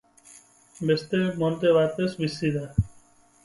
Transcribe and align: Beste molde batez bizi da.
Beste 0.91 1.21
molde 1.43 1.75
batez 1.77 2.11
bizi 2.25 2.53
da. 2.61 2.67